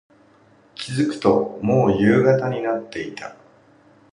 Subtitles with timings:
[0.73, 3.35] 気付くと、もう夕方になっていた。